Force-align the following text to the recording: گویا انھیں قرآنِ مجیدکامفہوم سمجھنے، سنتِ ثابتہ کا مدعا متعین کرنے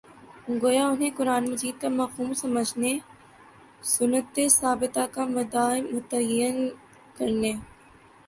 گویا 0.61 0.83
انھیں 0.91 1.15
قرآنِ 1.17 1.43
مجیدکامفہوم 1.51 2.29
سمجھنے، 2.41 2.91
سنتِ 3.93 4.35
ثابتہ 4.59 5.03
کا 5.13 5.23
مدعا 5.35 5.67
متعین 5.93 6.55
کرنے 7.17 7.51